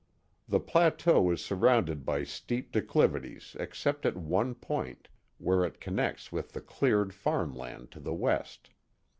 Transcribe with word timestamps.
The 0.49 0.59
plateau 0.59 1.29
is 1.29 1.45
surrounded 1.45 2.07
by 2.07 2.23
steep 2.23 2.71
de 2.71 2.81
clivities 2.81 3.55
except 3.59 4.03
at 4.03 4.17
one 4.17 4.55
point, 4.55 5.09
where 5.37 5.63
it 5.63 5.79
connects 5.79 6.31
with 6.31 6.53
the 6.53 6.61
cleared 6.61 7.13
farm 7.13 7.55
land 7.55 7.91
to 7.91 7.99
the. 7.99 8.11
west. 8.15 8.71